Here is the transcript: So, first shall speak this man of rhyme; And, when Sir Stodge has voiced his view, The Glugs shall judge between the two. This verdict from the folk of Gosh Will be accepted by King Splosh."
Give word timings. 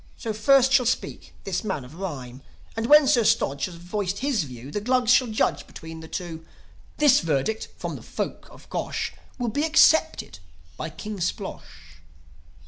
So, 0.17 0.33
first 0.33 0.73
shall 0.73 0.87
speak 0.87 1.35
this 1.43 1.63
man 1.63 1.85
of 1.85 1.93
rhyme; 1.93 2.41
And, 2.75 2.87
when 2.87 3.05
Sir 3.07 3.23
Stodge 3.23 3.65
has 3.65 3.75
voiced 3.75 4.17
his 4.17 4.45
view, 4.45 4.71
The 4.71 4.81
Glugs 4.81 5.11
shall 5.13 5.27
judge 5.27 5.67
between 5.67 5.99
the 5.99 6.07
two. 6.07 6.43
This 6.97 7.19
verdict 7.19 7.67
from 7.77 7.95
the 7.97 8.01
folk 8.01 8.47
of 8.49 8.67
Gosh 8.71 9.13
Will 9.37 9.49
be 9.49 9.63
accepted 9.63 10.39
by 10.75 10.89
King 10.89 11.19
Splosh." 11.19 11.99